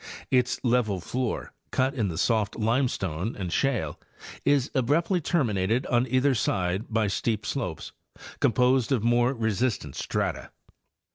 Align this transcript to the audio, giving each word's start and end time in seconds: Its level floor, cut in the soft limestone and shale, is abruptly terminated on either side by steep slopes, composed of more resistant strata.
Its 0.31 0.59
level 0.63 0.99
floor, 0.99 1.53
cut 1.69 1.93
in 1.93 2.07
the 2.07 2.17
soft 2.17 2.55
limestone 2.57 3.35
and 3.35 3.53
shale, 3.53 3.99
is 4.43 4.71
abruptly 4.73 5.21
terminated 5.21 5.85
on 5.85 6.07
either 6.07 6.33
side 6.33 6.91
by 6.91 7.05
steep 7.05 7.45
slopes, 7.45 7.91
composed 8.39 8.91
of 8.91 9.03
more 9.03 9.31
resistant 9.31 9.95
strata. 9.95 10.49